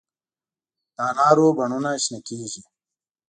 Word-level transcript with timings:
د 0.95 0.97
انارو 1.09 1.47
بڼونه 1.57 1.91
شنه 2.03 2.19
کیږي 2.27 2.61